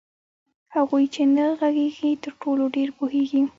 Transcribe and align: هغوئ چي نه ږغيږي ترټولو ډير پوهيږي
هغوئ 0.73 1.05
چي 1.13 1.23
نه 1.35 1.45
ږغيږي 1.59 2.11
ترټولو 2.23 2.63
ډير 2.75 2.89
پوهيږي 2.97 3.41